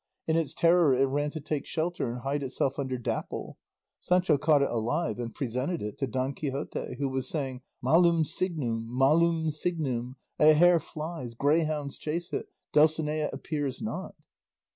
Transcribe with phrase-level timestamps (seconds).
[0.25, 3.59] In its terror it ran to take shelter and hide itself under Dapple.
[3.99, 8.87] Sancho caught it alive and presented it to Don Quixote, who was saying, "Malum signum,
[8.89, 10.15] malum signum!
[10.39, 14.15] a hare flies, greyhounds chase it, Dulcinea appears not."